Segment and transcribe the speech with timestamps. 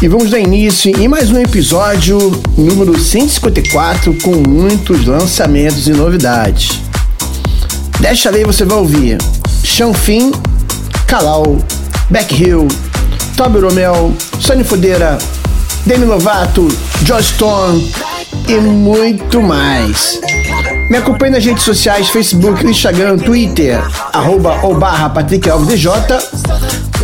[0.00, 2.18] e vamos dar início em mais um episódio
[2.56, 6.80] número 154 com muitos lançamentos e novidades.
[7.98, 9.18] Desta vez você vai ouvir
[9.64, 10.30] Chanfin,
[11.06, 11.58] Kalau,
[12.10, 12.68] Beck Hill,
[13.36, 15.18] Toby Romeo, Sonny Fodeira,
[15.84, 16.68] Demi Lovato,
[17.02, 17.92] Josh Stone
[18.46, 20.20] e muito mais.
[20.88, 23.78] Me acompanhe nas redes sociais, Facebook, Instagram, Twitter,
[24.12, 25.92] arroba ou barra Patrick Alves DJ.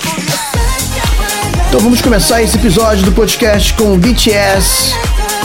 [1.68, 4.94] Então vamos começar esse episódio do podcast com BTS,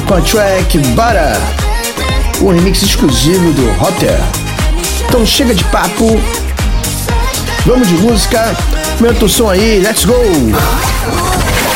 [0.06, 1.71] com a track Butter,
[2.40, 4.18] um remix exclusivo do Hotter.
[5.08, 6.20] Então chega de papo,
[7.66, 8.56] vamos de música,
[8.96, 10.14] aumenta o som aí, let's go!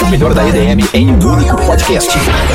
[0.01, 2.11] O melhor da EDM em um único podcast.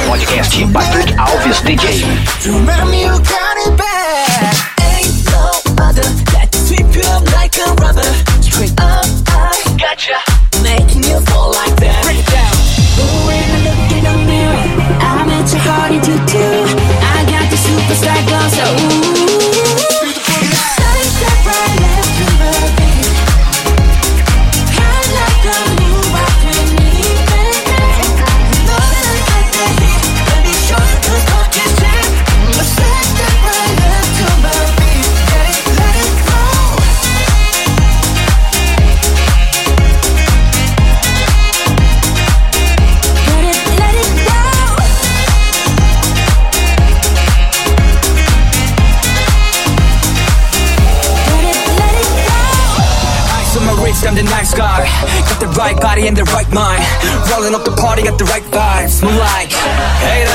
[0.07, 2.05] Podcast Patrick Alves DJ.
[2.45, 4.55] Remember you got it bad.
[4.97, 8.03] Ain't no other that can sweep you up like a rubber.
[8.41, 10.30] Straight up, I gotcha.
[56.07, 56.83] And the right mind.
[57.29, 59.03] Rolling up the party, got the right vibes.
[59.03, 60.30] Move like haters.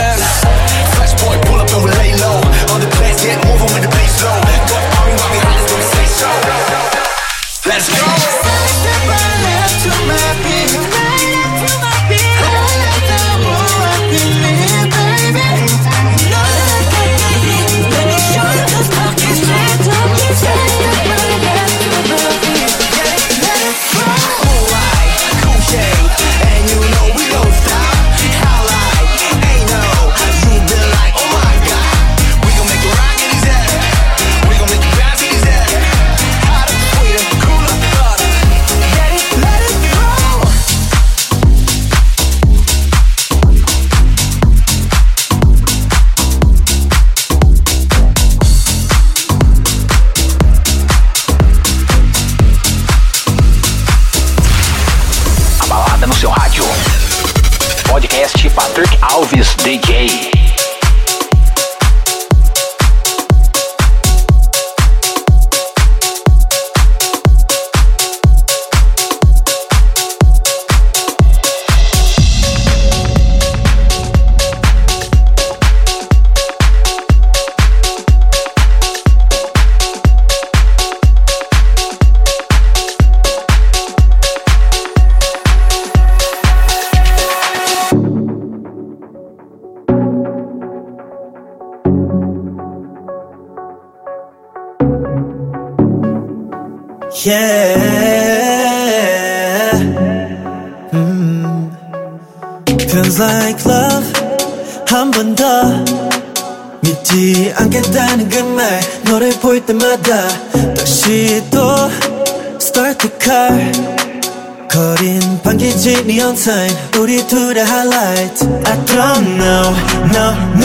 [116.45, 116.69] 반기지 neon sign
[116.99, 119.73] 우리 둘의 highlight I don't know
[120.13, 120.64] no no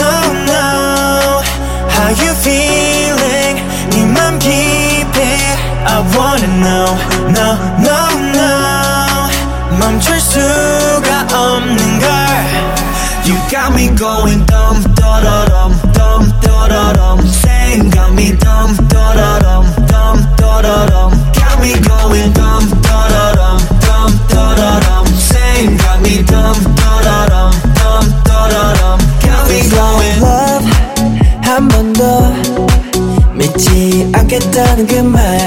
[33.54, 34.94] 잊지 않겠다는 그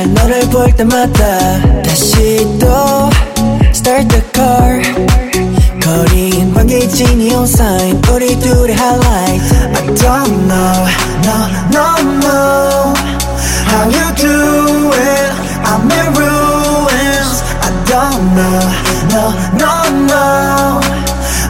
[0.09, 3.09] 너를 볼 때마다 다시 또
[3.71, 4.81] Start the car.
[5.81, 9.41] 거린 환기진이 온 사인 우리 둘의 highlight.
[9.75, 10.87] I don't know
[11.25, 11.37] no
[11.71, 11.85] no
[12.21, 12.93] no.
[13.67, 15.31] How you do it?
[15.65, 17.43] I'm in ruins.
[17.61, 18.59] I don't know
[19.13, 19.23] no
[19.57, 19.73] no
[20.05, 20.81] no.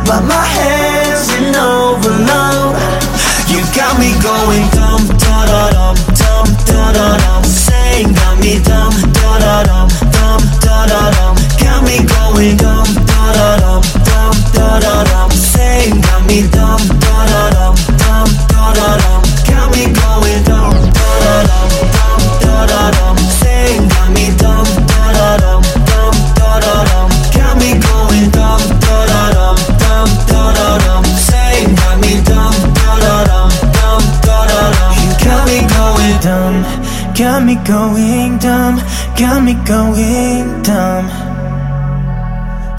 [0.06, 2.76] But my head's in overload.
[3.48, 5.06] You got me going dumb
[5.46, 6.15] da dum
[6.76, 11.36] da-da-dum Saying got me dumb, da-da-dum, dumb, da-da-dum.
[11.64, 12.75] Got me going dumb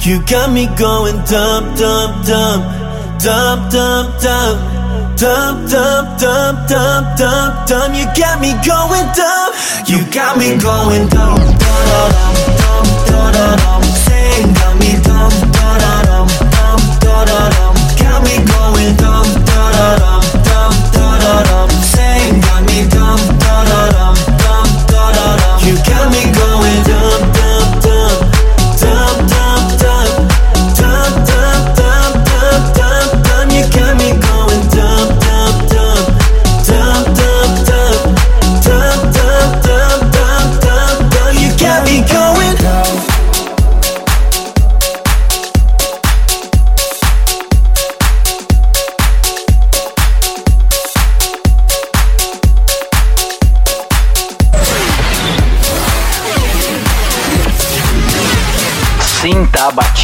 [0.06, 2.62] You got me going dumb, dumb, dumb,
[3.18, 7.92] dumb, dumb, dumb, dumb, dumb, dumb, dumb, dumb, dumb.
[7.92, 9.52] You got me going dumb.
[9.88, 12.12] You got me going dumb, dumb,
[12.56, 13.75] dumb, dumb, dumb.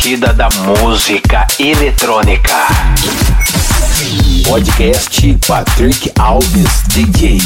[0.02, 0.48] batida da
[0.82, 2.52] música eletrônica.
[4.44, 7.38] Podcast Patrick Alves DJ.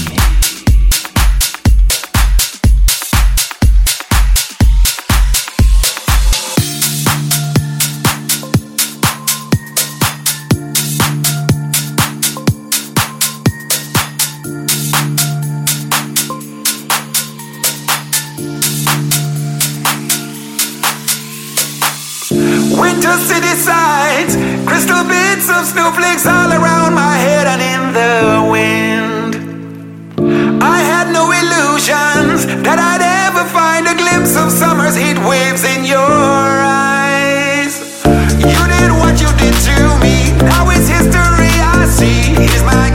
[25.58, 28.14] of snowflakes all around my head and in the
[28.54, 29.32] wind.
[30.62, 35.84] I had no illusions that I'd ever find a glimpse of summer's heat waves in
[35.84, 36.12] your
[36.60, 37.80] eyes.
[38.36, 40.36] You did what you did to me.
[40.44, 42.36] Now it's history I see.
[42.66, 42.85] My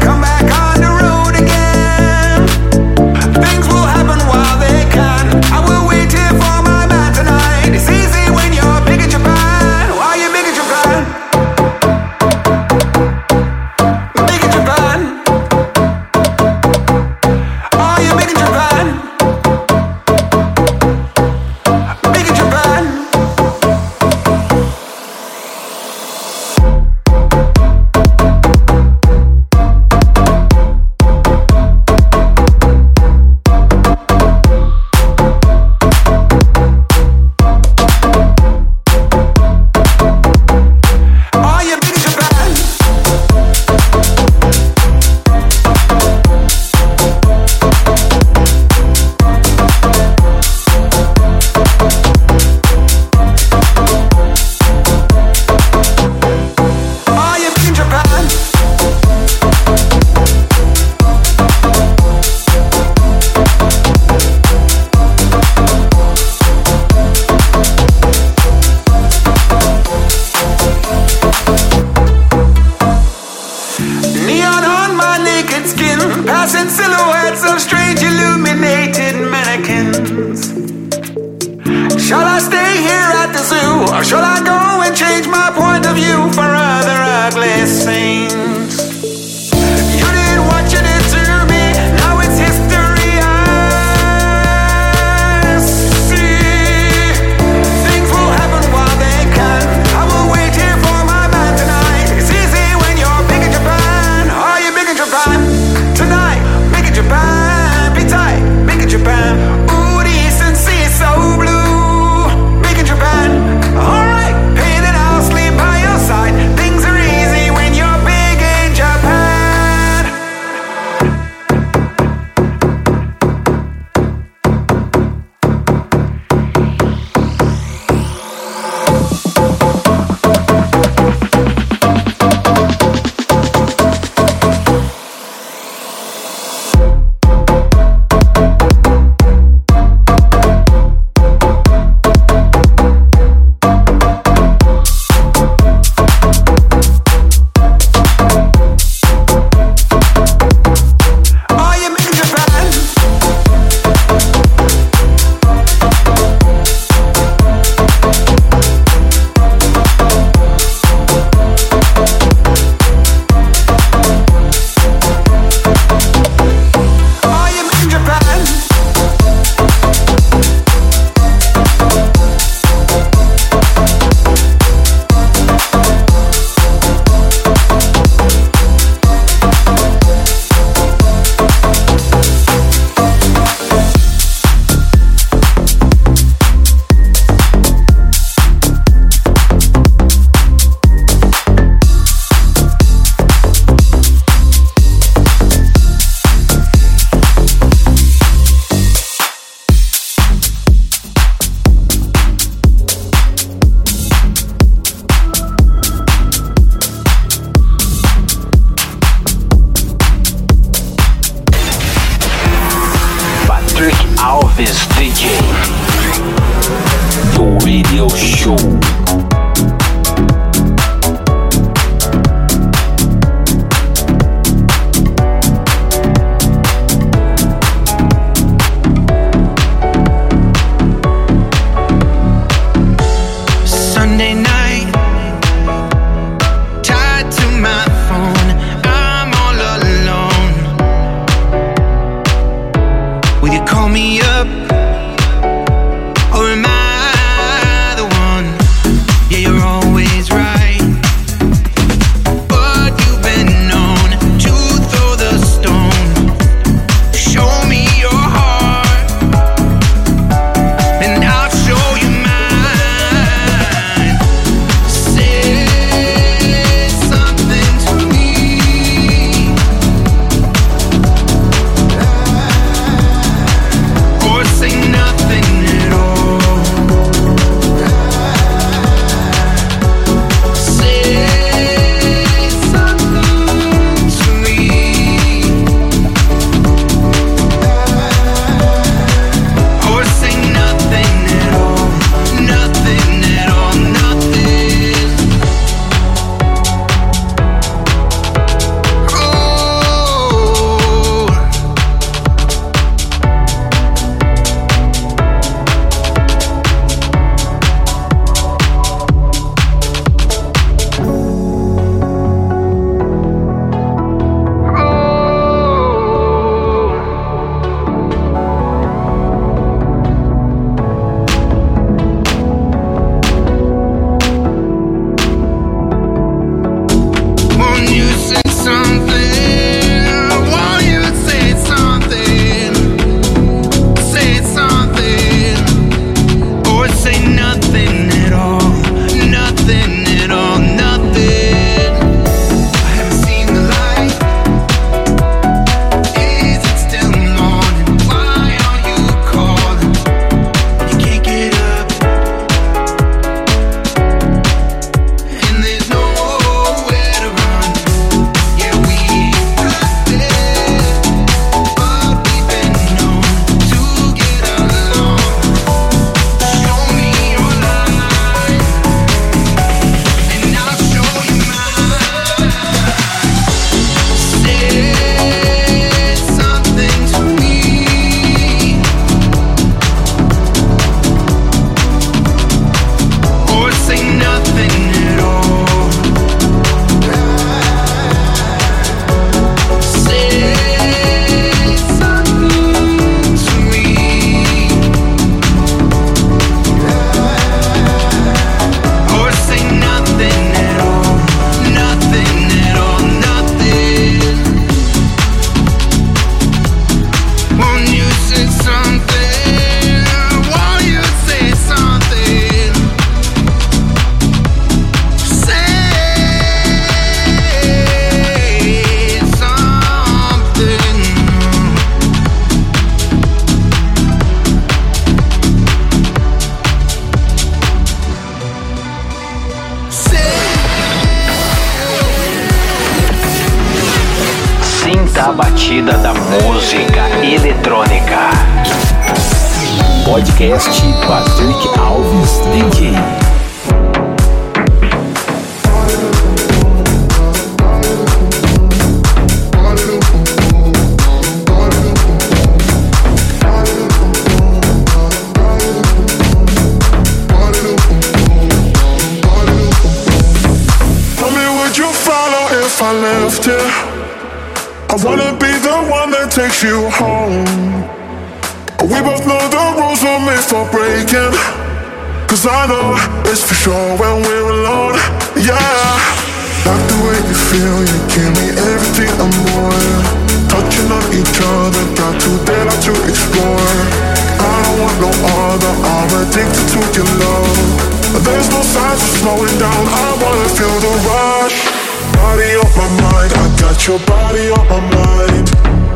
[493.71, 495.47] got your body on my mind,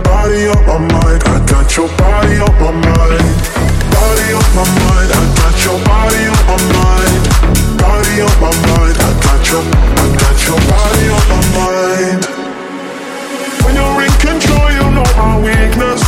[0.08, 1.22] body on my mind.
[1.28, 3.36] I got your body on my mind,
[3.92, 5.12] body on my mind.
[5.12, 7.24] I got your body on my mind,
[7.76, 8.96] body on my mind.
[8.96, 12.22] I got your, I got your body on my mind.
[13.60, 16.02] When you're in control, you know my weakness.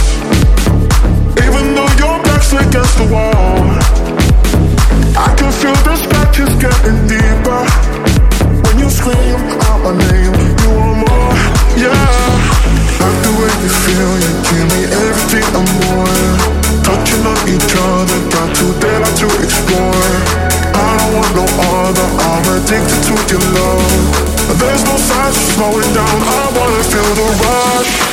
[1.44, 3.68] Even though your back's against the wall,
[5.20, 7.62] I can feel the scratches getting deeper.
[8.64, 10.32] When you scream out my name,
[10.64, 11.07] you almost
[11.78, 15.46] yeah, like the way you feel, you give me everything.
[16.82, 18.18] Touching on each other,
[18.58, 18.66] to
[19.22, 20.10] to explore.
[20.74, 21.46] I don't want no
[21.78, 24.58] other, I'm addicted to your love.
[24.58, 28.08] There's no signs of slowing down, I wanna feel the rush.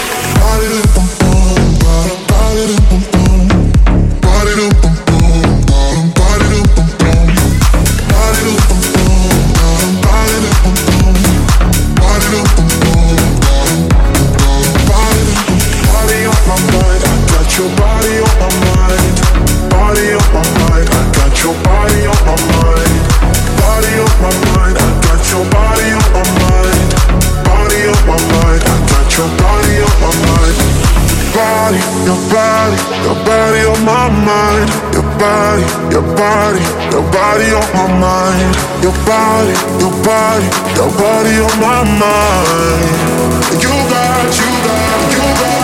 [35.18, 38.55] body, your body, your body on my mind.
[38.83, 42.94] Your body, your body, your body on my mind.
[43.62, 45.63] You got, you got, you got.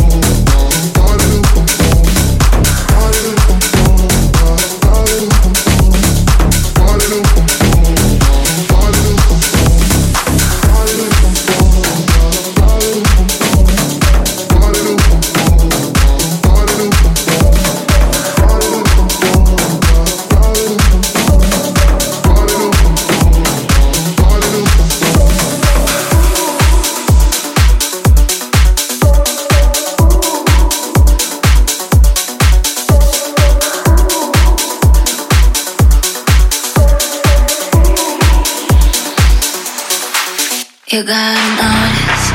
[40.91, 42.25] You gotta notice.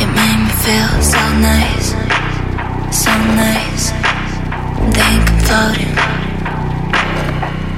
[0.00, 1.94] You made me feel so nice,
[2.90, 3.94] so nice.
[4.90, 5.94] Think I'm floating,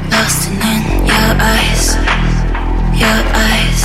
[0.09, 2.01] lost in your eyes,
[2.97, 3.83] your eyes.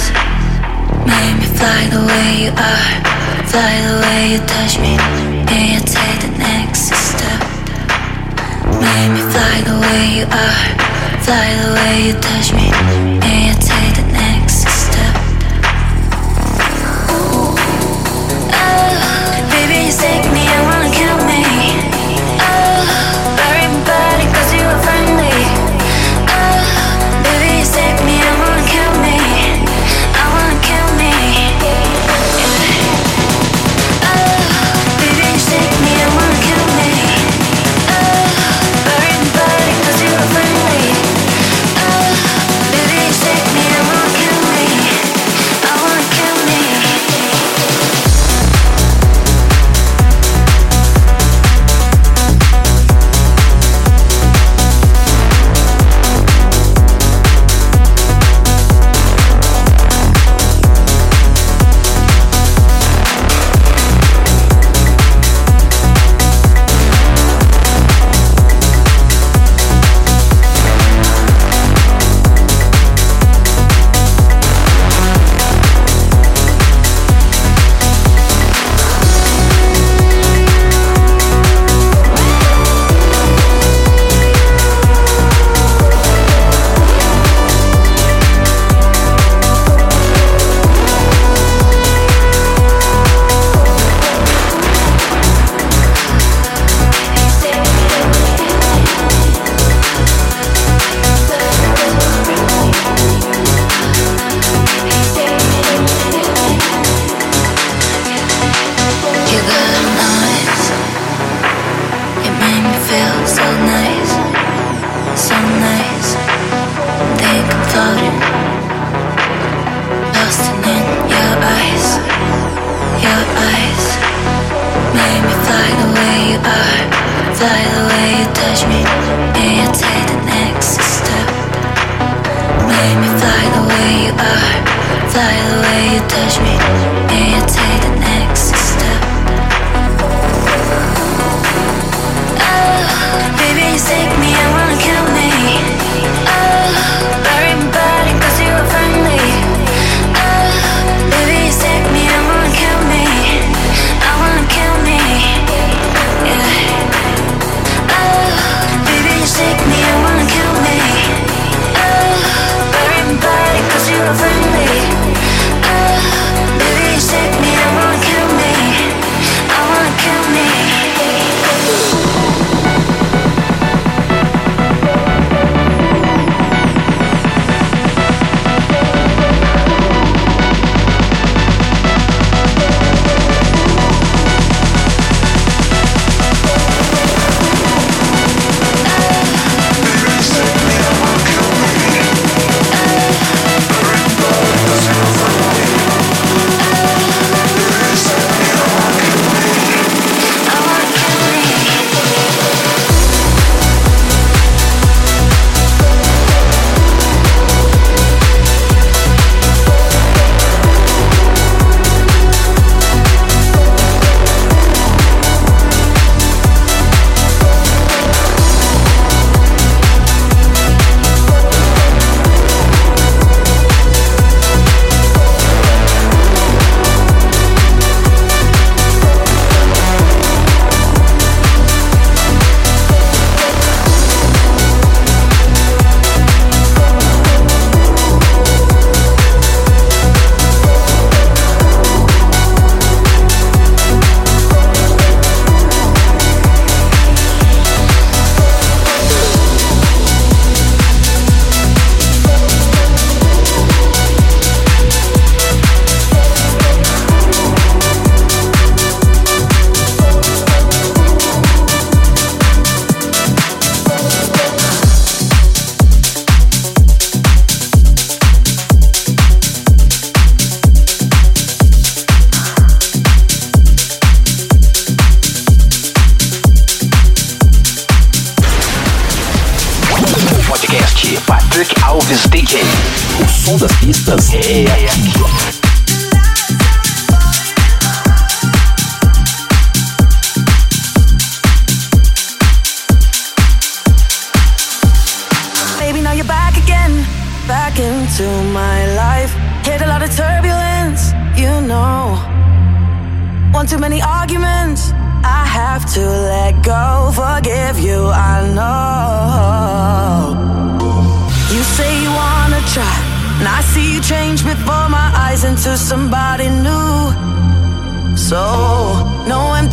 [1.11, 2.95] Make me fly the way you are,
[3.51, 4.95] fly the way you touch me.
[5.51, 7.41] Yeah, you take the next step.
[8.79, 10.67] Make me fly the way you are,
[11.19, 12.71] fly the way you touch me.
[13.19, 13.52] Yeah,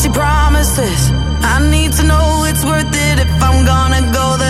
[0.02, 1.10] empty promises.
[1.42, 4.49] I need to know it's worth it if I'm gonna go there.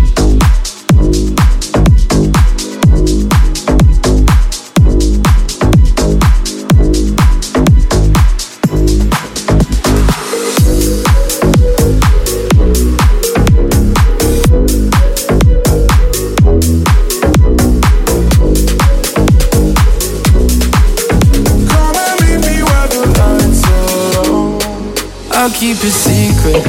[25.41, 26.63] I'll keep it secret.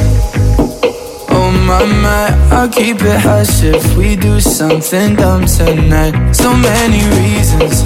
[1.29, 6.33] Oh my my, I'll keep it hush if we do something dumb tonight.
[6.33, 7.83] So many reasons.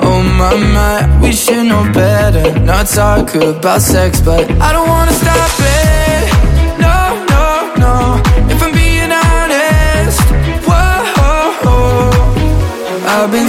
[0.00, 2.58] Oh my my, we should know better.
[2.58, 6.32] Not talk about sex, but I don't wanna stop it.
[6.86, 7.46] No, no,
[7.78, 8.52] no.
[8.52, 10.20] If I'm being honest,
[10.66, 12.10] whoa.
[13.06, 13.48] I've been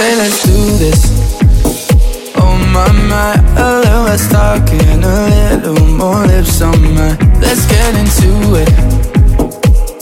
[0.00, 1.00] Say let's do this.
[2.36, 3.34] Oh my my,
[3.64, 7.10] a little less talking, a little more lips on my.
[7.38, 8.32] Let's get into
[8.62, 8.72] it.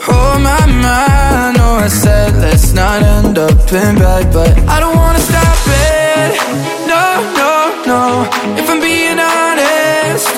[0.07, 1.07] Oh my my,
[1.49, 5.59] I know I said let's not end up in bed, but I don't wanna stop
[5.67, 6.31] it.
[6.87, 7.05] No,
[7.41, 7.53] no,
[7.91, 8.03] no.
[8.57, 10.38] If I'm being honest.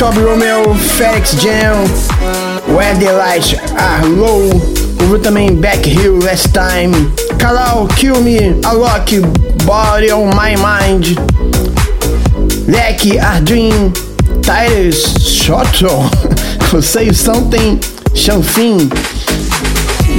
[0.00, 1.76] Top Romeo, Felix Jam,
[2.74, 4.48] Where the Lights Are Low,
[5.02, 9.20] ouviu também Back Hill Last Time, Kalau, Kill Me, Alok,
[9.66, 11.18] Body on My Mind,
[12.66, 13.92] Leck, Ardream,
[14.42, 16.08] Tyrus, Shoto.
[16.78, 17.80] Say Something,
[18.14, 18.88] Chanfin,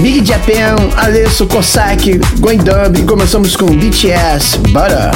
[0.02, 3.00] Big Japan, Alesso, Cossack, Going Dub.
[3.00, 5.12] E começamos com BTS, Butter.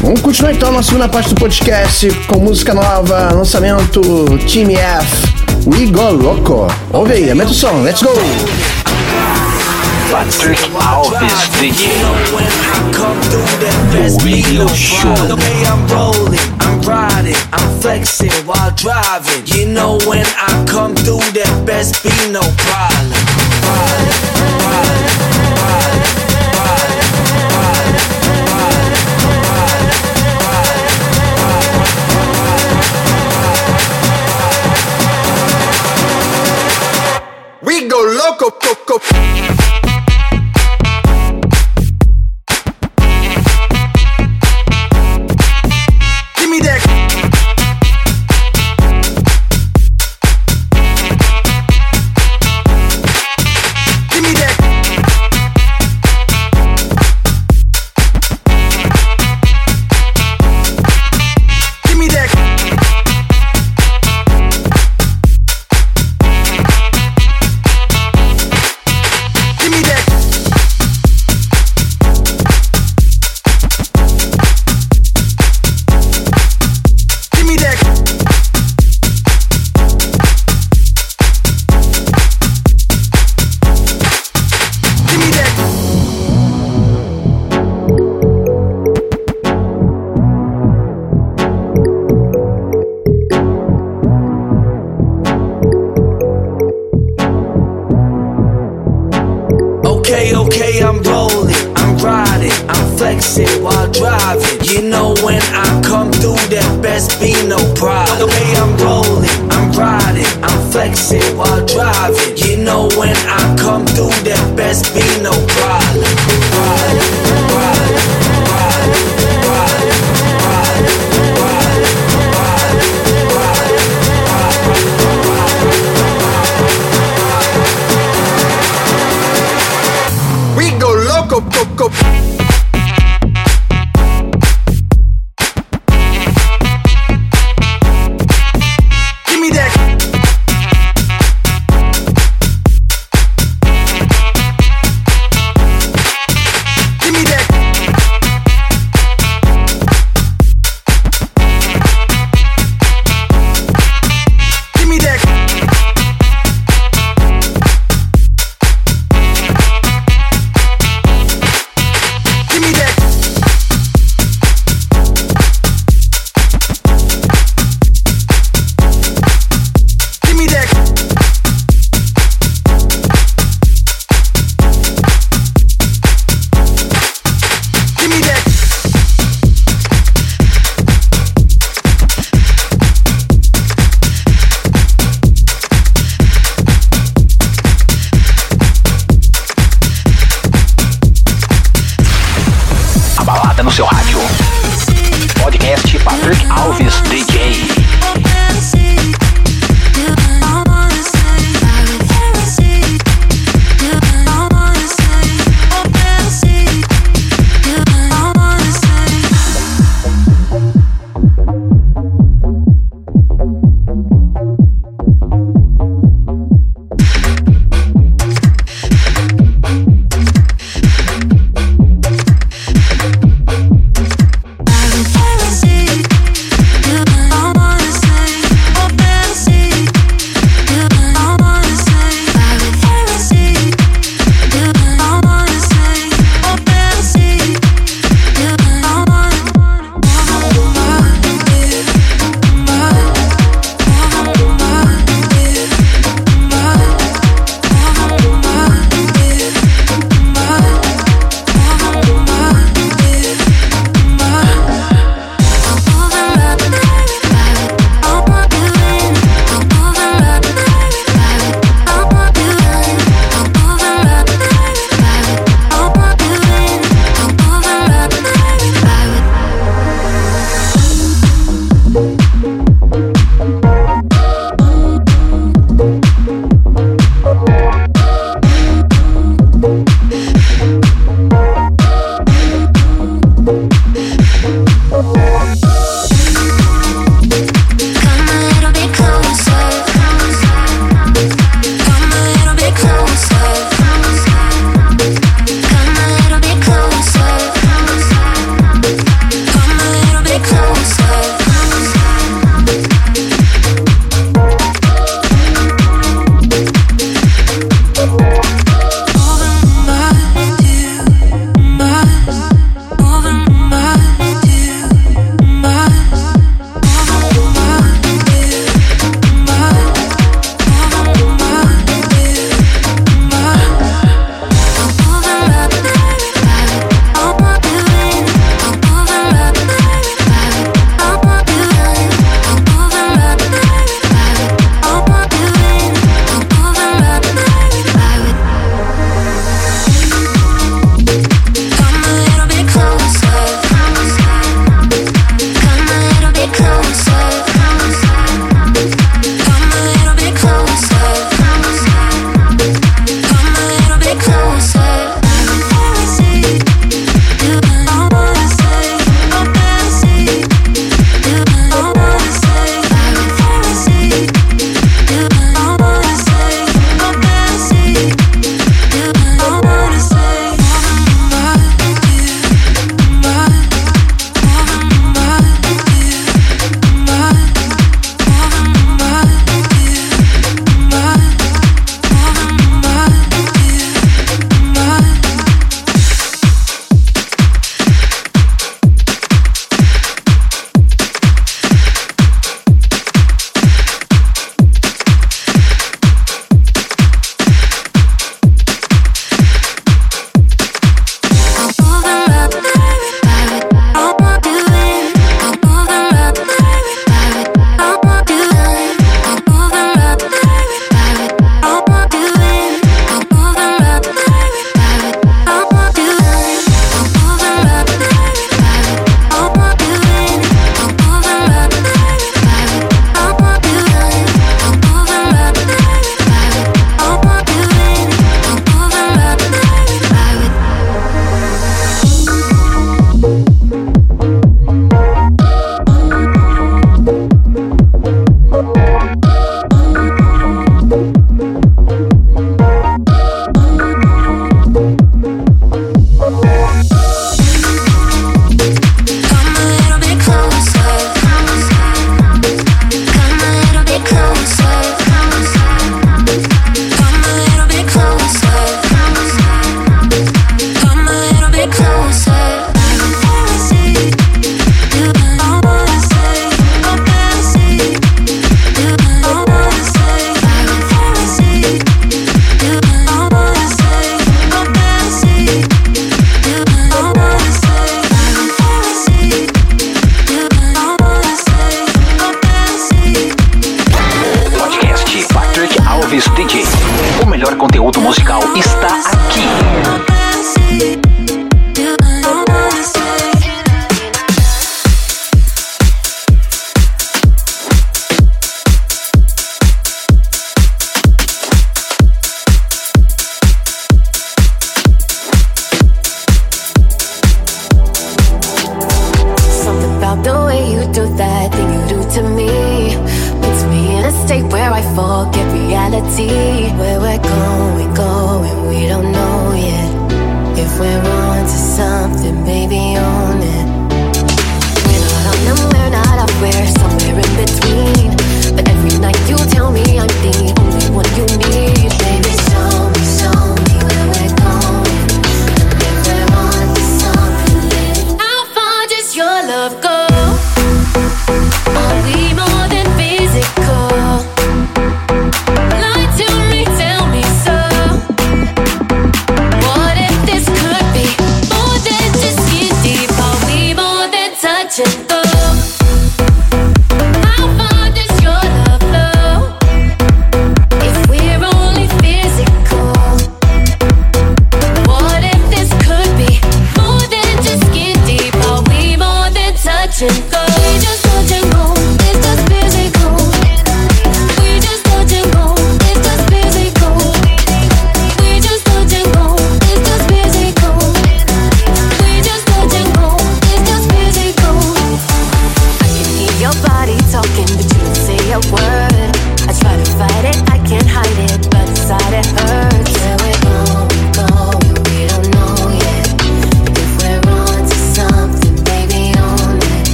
[0.00, 4.00] Vamos continuar então na segunda parte do podcast com música nova, lançamento
[4.50, 5.26] Team F,
[5.66, 6.66] We Go Loco.
[6.92, 8.75] Ouve aí, aumenta o som, let's go!
[10.10, 11.18] Patrick Alves
[11.58, 11.90] DJ.
[13.92, 15.14] Best Radio Show.
[15.26, 19.46] The way I'm rolling, I'm riding, I'm flexing while driving.
[19.46, 23.16] You know when I come through, that best be no problem.
[37.62, 39.75] We go loco, coco.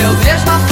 [0.00, 0.67] Eu vejo.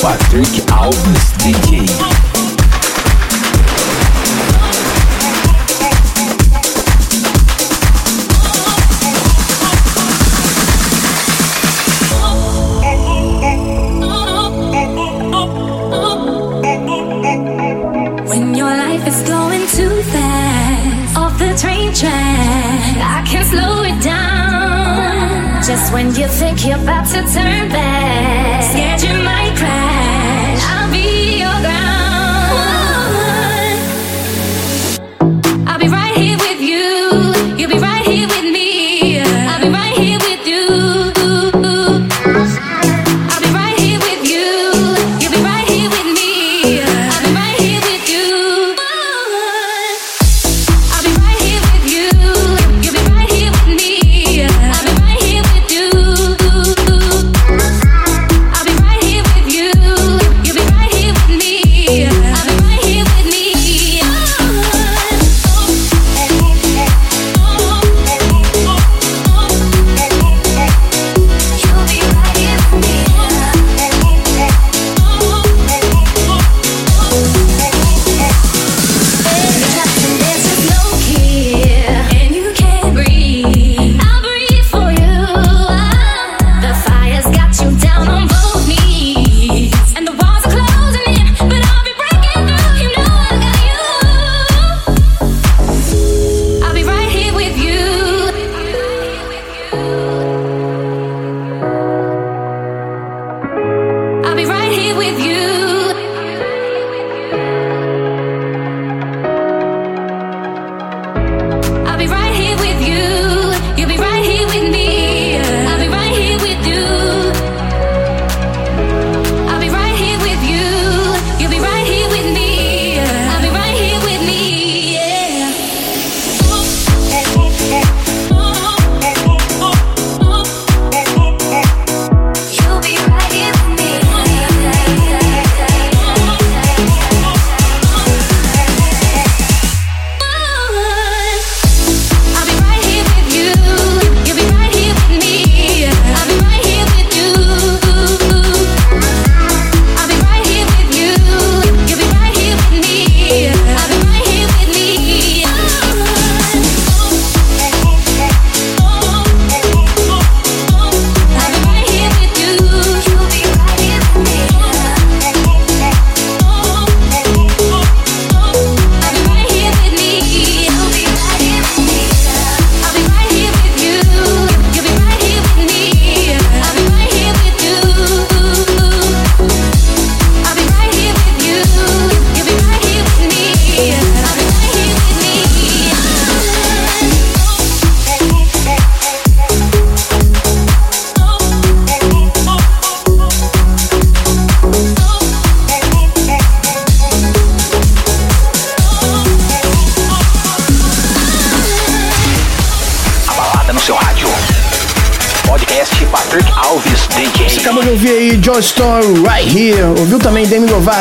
[0.00, 1.37] Patrick Alves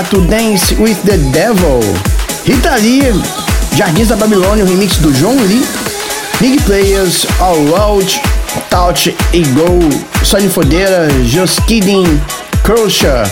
[0.07, 1.81] Lovato Dance with the Devil.
[2.45, 3.01] Rita Lee,
[3.75, 5.65] Jardins da Babilônia, o remix do John Lee.
[6.39, 8.21] Big Players, All Road,
[8.69, 9.79] Touch e Go.
[10.23, 12.05] Sonny Fodeira, Just Kidding,
[12.63, 13.29] Crusher.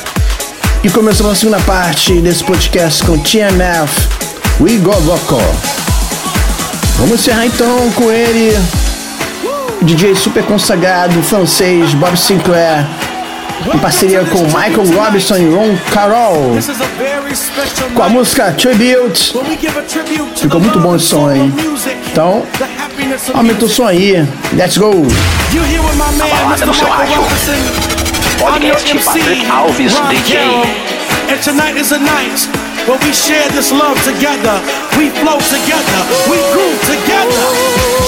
[0.84, 4.09] E começamos a segunda parte desse podcast com TMF,
[4.59, 5.55] We Go Vocal.
[6.97, 8.57] Vamos encerrar então com ele,
[9.82, 12.86] DJ super consagrado francês Bob Sinclair,
[13.74, 16.58] em parceria com Michael Robinson e Ron Carroll,
[17.93, 19.34] com a música Tribute.
[20.36, 21.51] Ficou muito bom esse som aí.
[22.12, 22.45] Então,
[23.34, 24.28] aumenta o som aí.
[24.53, 24.91] Let's go!
[24.91, 27.22] A balada no seu rádio.
[28.39, 30.38] Podcast Patrick Alves DJ.
[31.28, 32.47] And tonight is a night
[32.86, 34.62] where we share this love together.
[34.97, 36.01] We flow together.
[36.30, 38.05] We groove together.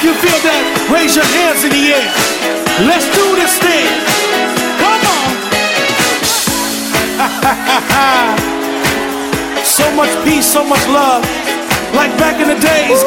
[0.00, 2.08] If you feel that, raise your hands in the air.
[2.88, 3.84] Let's do this thing.
[4.80, 5.28] Come on.
[9.76, 11.20] so much peace, so much love.
[11.92, 13.04] Like back in the days.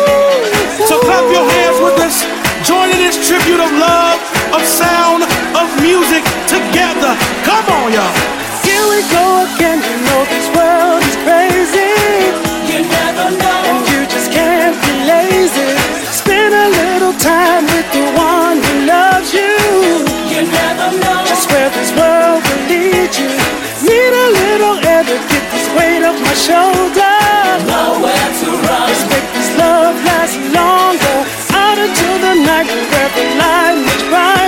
[0.86, 2.22] So clap your hands with us.
[2.62, 4.22] Join in this tribute of love,
[4.54, 5.26] of sound,
[5.58, 7.18] of music together.
[7.42, 8.14] Come on, y'all.
[8.62, 9.82] Here we go again.
[9.82, 11.93] You know this world is crazy.
[17.04, 19.56] Little time with the one who loves you.
[20.32, 21.26] You never know.
[21.28, 23.30] Just where this world will lead you.
[23.84, 27.16] Need a little air to get this weight off my shoulder.
[27.68, 28.88] Nowhere to run.
[28.88, 31.18] Let's make this love last longer.
[31.52, 34.43] Out until the night where the light much brighter.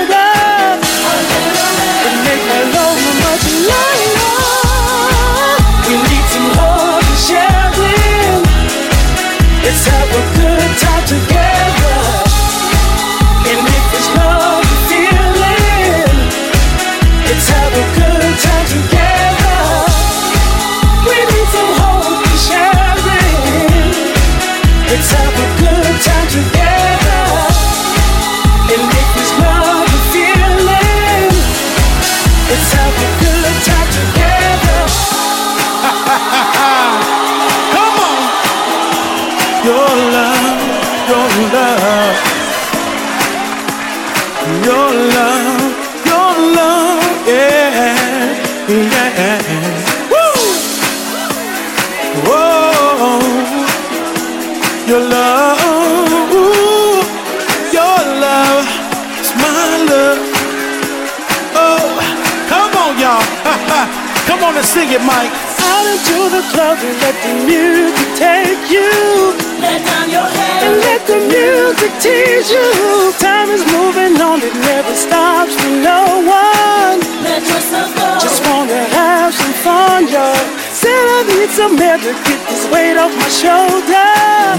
[64.95, 65.31] On and sing it, Mike.
[65.59, 69.35] Out into the club and let the music take you.
[69.59, 73.13] Let down your head and let the music tease you.
[73.19, 76.99] Time is moving on, it never stops for no one.
[77.23, 78.19] Let yourself go.
[78.19, 80.64] Just wanna have some fun, y'all.
[80.85, 84.05] Said I need some air to get this weight off my shoulder.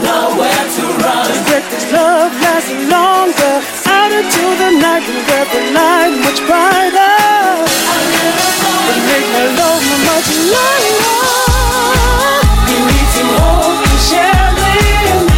[0.03, 1.23] Nowhere to run.
[1.23, 3.55] Just let this love last longer.
[3.87, 7.15] Out until the night and where the light much brighter.
[8.91, 11.23] And make my love much lighter.
[12.67, 15.31] We need some hope and sharing.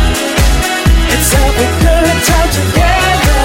[1.12, 3.44] Let's have a good time together.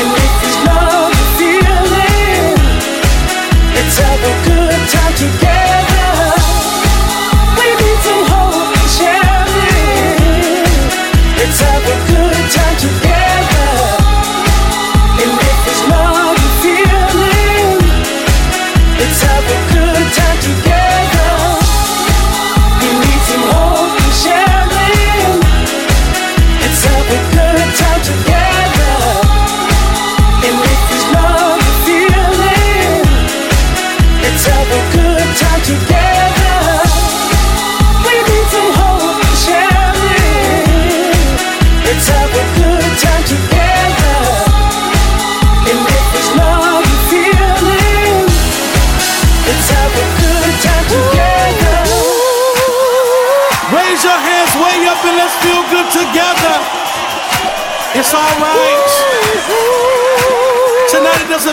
[0.00, 2.56] And it's love feeling,
[3.76, 5.61] let's have a good time together.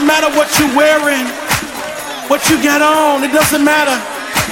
[0.09, 1.21] Matter what you're wearing,
[2.33, 3.93] what you get on, it doesn't matter.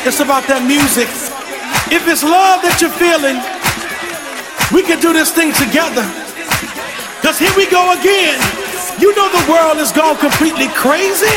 [0.05, 1.09] It's about that music.
[1.89, 3.41] If it's love that you're feeling,
[4.69, 6.05] we can do this thing together.
[7.25, 8.37] Cause here we go again.
[9.01, 11.33] You know the world has gone completely crazy.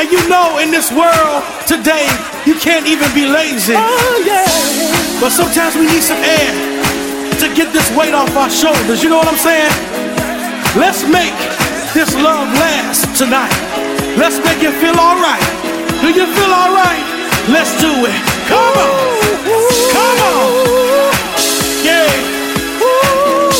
[0.00, 2.08] And you know in this world today,
[2.48, 3.76] you can't even be lazy.
[3.76, 6.52] Oh, but sometimes we need some air
[7.36, 9.04] to get this weight off our shoulders.
[9.04, 9.68] You know what I'm saying?
[10.72, 11.36] Let's make
[11.94, 13.52] this love last tonight.
[14.16, 15.44] Let's make it feel alright.
[16.00, 17.04] Do you feel alright?
[17.52, 18.20] Let's do it.
[18.48, 18.92] Come on.
[19.92, 21.12] Come on.
[21.84, 22.08] Yeah.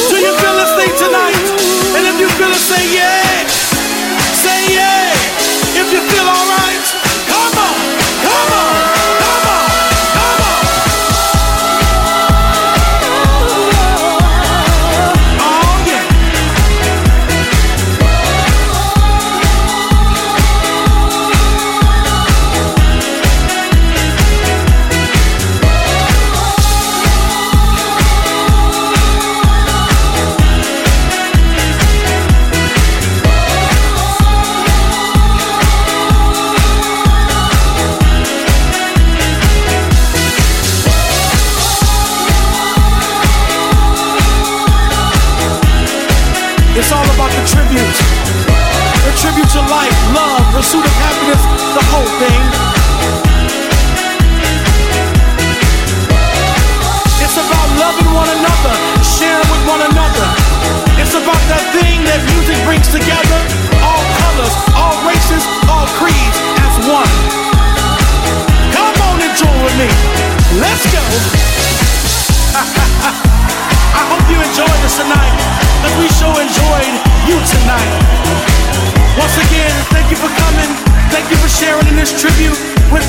[0.09, 1.37] Do you feel this thing tonight?
[1.97, 3.22] And if you feel it, say yeah.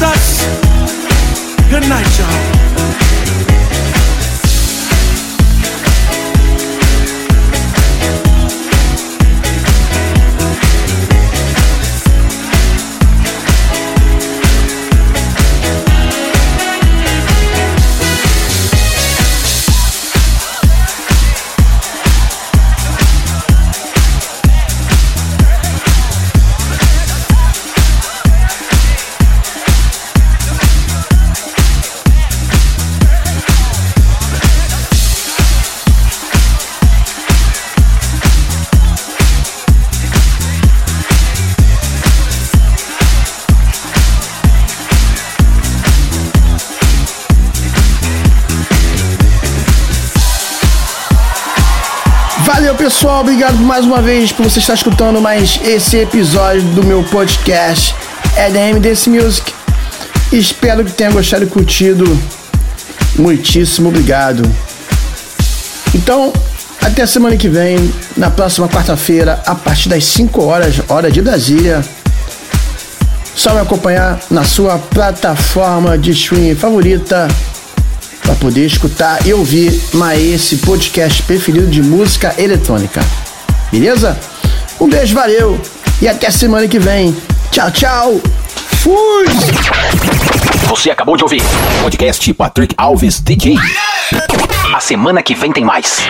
[0.03, 0.62] Us.
[53.23, 57.95] Obrigado mais uma vez por você estar escutando mais esse episódio do meu podcast
[58.37, 59.53] EDM Dance Music.
[60.29, 62.03] Espero que tenha gostado e curtido.
[63.15, 64.43] Muitíssimo obrigado.
[65.95, 66.33] Então,
[66.81, 71.81] até semana que vem, na próxima quarta-feira, a partir das 5 horas, hora de Brasília.
[73.33, 77.29] Só me acompanhar na sua plataforma de streaming favorita
[78.43, 79.71] poder escutar e ouvir
[80.17, 82.99] esse podcast preferido de música eletrônica.
[83.71, 84.19] Beleza?
[84.81, 85.57] Um beijo, valeu
[86.01, 87.15] e até semana que vem.
[87.51, 88.21] Tchau, tchau.
[88.81, 89.23] Fui!
[90.67, 91.41] Você acabou de ouvir
[91.81, 93.55] podcast Patrick Alves DJ.
[94.75, 96.03] A semana que vem tem mais.